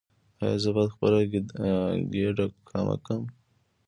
ایا 0.41 0.57
زه 0.63 0.69
باید 0.75 0.93
خپل 0.95 1.11
ګیډه 2.13 2.45
کمه 2.69 2.95
کړم؟ 3.05 3.23